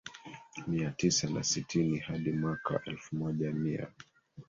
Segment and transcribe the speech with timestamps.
[0.67, 3.87] Mia tisa na sitini hadi mwaka wa elfu moja mia